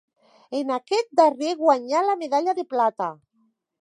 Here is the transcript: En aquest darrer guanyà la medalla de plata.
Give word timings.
En 0.59 0.71
aquest 0.77 1.11
darrer 1.21 1.51
guanyà 1.59 2.01
la 2.07 2.17
medalla 2.23 2.57
de 2.61 2.67
plata. 2.73 3.11